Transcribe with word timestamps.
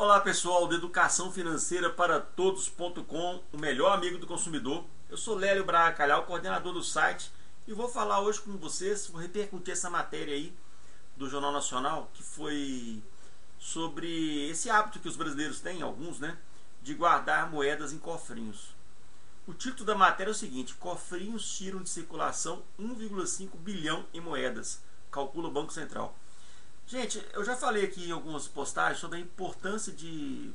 Olá 0.00 0.18
pessoal 0.18 0.66
do 0.66 0.74
Educação 0.74 1.30
Financeira 1.30 1.90
para 1.90 2.18
Todos.com, 2.18 3.42
o 3.52 3.58
melhor 3.58 3.92
amigo 3.92 4.16
do 4.16 4.26
consumidor. 4.26 4.86
Eu 5.10 5.16
sou 5.18 5.34
Lélio 5.34 5.62
Braga 5.62 5.94
Calhau, 5.94 6.24
coordenador 6.24 6.72
do 6.72 6.82
site, 6.82 7.30
e 7.68 7.74
vou 7.74 7.86
falar 7.86 8.22
hoje 8.22 8.40
com 8.40 8.56
vocês, 8.56 9.08
vou 9.08 9.20
repercutir 9.20 9.74
essa 9.74 9.90
matéria 9.90 10.34
aí 10.34 10.56
do 11.18 11.28
Jornal 11.28 11.52
Nacional, 11.52 12.10
que 12.14 12.22
foi 12.22 13.02
sobre 13.58 14.48
esse 14.48 14.70
hábito 14.70 15.00
que 15.00 15.06
os 15.06 15.18
brasileiros 15.18 15.60
têm, 15.60 15.82
alguns, 15.82 16.18
né, 16.18 16.38
de 16.80 16.94
guardar 16.94 17.50
moedas 17.50 17.92
em 17.92 17.98
cofrinhos. 17.98 18.74
O 19.46 19.52
título 19.52 19.84
da 19.84 19.94
matéria 19.94 20.30
é 20.30 20.32
o 20.32 20.34
seguinte: 20.34 20.76
Cofrinhos 20.76 21.58
tiram 21.58 21.82
de 21.82 21.90
circulação 21.90 22.62
1,5 22.80 23.54
bilhão 23.58 24.06
em 24.14 24.20
moedas, 24.22 24.80
calcula 25.10 25.48
o 25.48 25.52
Banco 25.52 25.74
Central. 25.74 26.16
Gente, 26.90 27.24
eu 27.34 27.44
já 27.44 27.54
falei 27.54 27.84
aqui 27.84 28.08
em 28.08 28.10
algumas 28.10 28.48
postagens 28.48 28.98
sobre 28.98 29.18
a 29.18 29.20
importância 29.20 29.92
de 29.92 30.52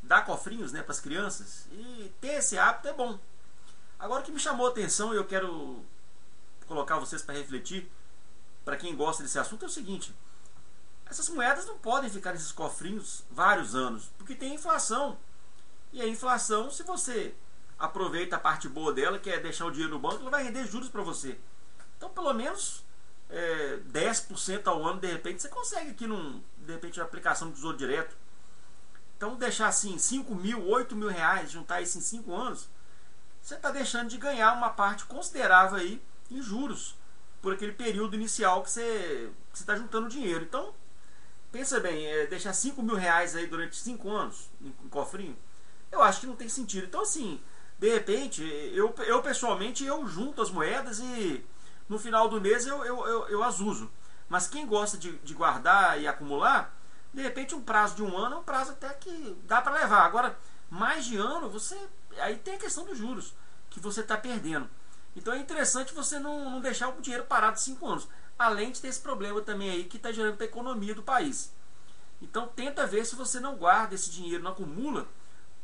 dar 0.00 0.24
cofrinhos 0.24 0.70
né, 0.70 0.80
para 0.80 0.92
as 0.92 1.00
crianças 1.00 1.66
e 1.72 2.08
ter 2.20 2.34
esse 2.34 2.56
hábito 2.56 2.86
é 2.86 2.92
bom. 2.92 3.18
Agora 3.98 4.22
o 4.22 4.24
que 4.24 4.30
me 4.30 4.38
chamou 4.38 4.68
a 4.68 4.70
atenção 4.70 5.12
e 5.12 5.16
eu 5.16 5.24
quero 5.24 5.82
colocar 6.68 7.00
vocês 7.00 7.20
para 7.20 7.34
refletir, 7.34 7.90
para 8.64 8.76
quem 8.76 8.94
gosta 8.94 9.24
desse 9.24 9.40
assunto, 9.40 9.64
é 9.64 9.66
o 9.66 9.68
seguinte: 9.68 10.14
essas 11.04 11.28
moedas 11.30 11.66
não 11.66 11.76
podem 11.78 12.08
ficar 12.08 12.32
nesses 12.32 12.52
cofrinhos 12.52 13.24
vários 13.28 13.74
anos, 13.74 14.08
porque 14.18 14.36
tem 14.36 14.54
inflação. 14.54 15.18
E 15.92 16.00
a 16.00 16.06
inflação, 16.06 16.70
se 16.70 16.84
você 16.84 17.34
aproveita 17.76 18.36
a 18.36 18.38
parte 18.38 18.68
boa 18.68 18.92
dela, 18.92 19.18
que 19.18 19.30
é 19.30 19.40
deixar 19.40 19.66
o 19.66 19.72
dinheiro 19.72 19.94
no 19.94 19.98
banco, 19.98 20.20
ela 20.20 20.30
vai 20.30 20.44
render 20.44 20.64
juros 20.68 20.88
para 20.88 21.02
você. 21.02 21.36
Então, 21.96 22.08
pelo 22.10 22.32
menos 22.32 22.85
é, 23.30 23.78
10% 23.90 24.66
ao 24.66 24.84
ano, 24.84 25.00
de 25.00 25.08
repente, 25.08 25.42
você 25.42 25.48
consegue 25.48 25.90
aqui, 25.90 26.06
num, 26.06 26.42
de 26.58 26.72
repente, 26.72 27.00
uma 27.00 27.06
aplicação 27.06 27.48
de 27.48 27.54
tesouro 27.54 27.76
direto. 27.76 28.16
Então, 29.16 29.36
deixar 29.36 29.68
assim 29.68 29.98
5 29.98 30.34
mil, 30.34 30.66
8 30.66 30.94
mil 30.94 31.08
reais, 31.08 31.50
juntar 31.50 31.80
isso 31.80 31.98
em 31.98 32.02
5 32.02 32.34
anos, 32.34 32.68
você 33.42 33.54
está 33.54 33.70
deixando 33.70 34.08
de 34.08 34.18
ganhar 34.18 34.52
uma 34.52 34.70
parte 34.70 35.04
considerável 35.04 35.78
aí 35.78 36.02
em 36.30 36.42
juros 36.42 36.96
por 37.40 37.54
aquele 37.54 37.72
período 37.72 38.16
inicial 38.16 38.62
que 38.62 38.70
você 38.70 39.30
está 39.54 39.76
juntando 39.76 40.08
dinheiro. 40.08 40.44
Então, 40.44 40.74
pensa 41.50 41.80
bem, 41.80 42.04
é, 42.04 42.26
deixar 42.26 42.52
5 42.52 42.82
mil 42.82 42.96
reais 42.96 43.34
aí 43.34 43.46
durante 43.46 43.76
5 43.76 44.10
anos 44.10 44.50
em, 44.60 44.74
em 44.84 44.88
cofrinho, 44.88 45.36
eu 45.90 46.02
acho 46.02 46.20
que 46.20 46.26
não 46.26 46.36
tem 46.36 46.48
sentido. 46.48 46.86
Então, 46.86 47.02
assim, 47.02 47.40
de 47.78 47.88
repente, 47.92 48.42
eu, 48.74 48.94
eu 49.06 49.22
pessoalmente, 49.22 49.84
eu 49.84 50.06
junto 50.06 50.42
as 50.42 50.50
moedas 50.50 50.98
e 50.98 51.44
no 51.88 51.98
final 51.98 52.28
do 52.28 52.40
mês 52.40 52.66
eu, 52.66 52.84
eu, 52.84 53.06
eu, 53.06 53.28
eu 53.28 53.42
as 53.42 53.60
uso. 53.60 53.90
Mas 54.28 54.48
quem 54.48 54.66
gosta 54.66 54.98
de, 54.98 55.12
de 55.18 55.34
guardar 55.34 56.00
e 56.00 56.06
acumular, 56.06 56.74
de 57.14 57.22
repente 57.22 57.54
um 57.54 57.62
prazo 57.62 57.94
de 57.94 58.02
um 58.02 58.16
ano 58.16 58.36
é 58.36 58.38
um 58.38 58.42
prazo 58.42 58.72
até 58.72 58.88
que 58.94 59.36
dá 59.44 59.62
para 59.62 59.74
levar. 59.74 60.04
Agora, 60.04 60.36
mais 60.68 61.04
de 61.04 61.16
ano, 61.16 61.48
você 61.48 61.78
aí 62.18 62.36
tem 62.36 62.54
a 62.54 62.58
questão 62.58 62.84
dos 62.84 62.98
juros 62.98 63.34
que 63.70 63.80
você 63.80 64.00
está 64.00 64.16
perdendo. 64.16 64.68
Então 65.14 65.32
é 65.32 65.38
interessante 65.38 65.94
você 65.94 66.18
não, 66.18 66.50
não 66.50 66.60
deixar 66.60 66.88
o 66.88 67.00
dinheiro 67.00 67.24
parado 67.24 67.58
cinco 67.58 67.86
anos. 67.86 68.08
Além 68.38 68.70
de 68.70 68.80
ter 68.80 68.88
esse 68.88 69.00
problema 69.00 69.40
também 69.40 69.70
aí 69.70 69.84
que 69.84 69.96
está 69.96 70.12
gerando 70.12 70.36
para 70.36 70.44
a 70.44 70.48
economia 70.48 70.94
do 70.94 71.02
país. 71.02 71.54
Então 72.20 72.48
tenta 72.48 72.86
ver 72.86 73.04
se 73.04 73.14
você 73.14 73.40
não 73.40 73.56
guarda 73.56 73.94
esse 73.94 74.10
dinheiro, 74.10 74.42
não 74.42 74.50
acumula 74.50 75.06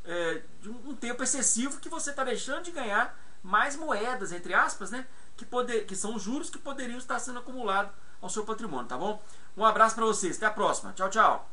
é, 0.04 0.42
de 0.60 0.68
um, 0.68 0.94
tempo 0.94 1.22
excessivo 1.22 1.80
que 1.80 1.88
você 1.88 2.10
está 2.10 2.24
deixando 2.24 2.62
de 2.62 2.70
ganhar 2.70 3.18
mais 3.42 3.76
moedas, 3.76 4.32
entre 4.32 4.54
aspas, 4.54 4.90
né? 4.90 5.06
Que, 5.36 5.44
poder, 5.44 5.86
que 5.86 5.96
são 5.96 6.14
os 6.14 6.22
juros 6.22 6.50
que 6.50 6.58
poderiam 6.58 6.98
estar 6.98 7.18
sendo 7.18 7.38
acumulados 7.38 7.92
ao 8.20 8.28
seu 8.28 8.44
patrimônio, 8.44 8.86
tá 8.86 8.96
bom? 8.96 9.20
Um 9.56 9.64
abraço 9.64 9.94
para 9.94 10.04
vocês, 10.04 10.36
até 10.36 10.46
a 10.46 10.50
próxima. 10.50 10.92
Tchau, 10.92 11.10
tchau. 11.10 11.48